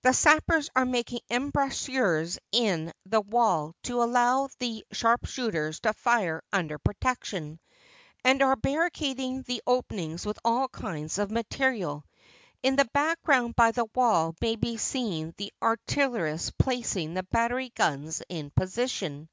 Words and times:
The 0.00 0.14
sappers 0.14 0.70
are 0.74 0.86
making 0.86 1.20
embrasures 1.28 2.38
in 2.52 2.90
the 3.04 3.20
wall 3.20 3.74
to 3.82 4.02
allow 4.02 4.48
the 4.58 4.82
sharpshooters 4.92 5.80
to 5.80 5.92
fire 5.92 6.42
under 6.50 6.78
protection, 6.78 7.60
and 8.24 8.40
are 8.40 8.56
barricading 8.56 9.42
the 9.42 9.62
openings 9.66 10.24
with 10.24 10.38
all 10.42 10.68
kinds 10.68 11.18
of 11.18 11.30
material. 11.30 12.06
In 12.62 12.76
the 12.76 12.88
background 12.94 13.56
by 13.56 13.72
the 13.72 13.84
wall 13.94 14.34
may 14.40 14.56
be 14.56 14.78
seen 14.78 15.34
the 15.36 15.52
artillerists 15.60 16.50
placing 16.58 17.12
the 17.12 17.24
battery 17.24 17.68
guns 17.74 18.22
in 18.30 18.52
position. 18.52 19.28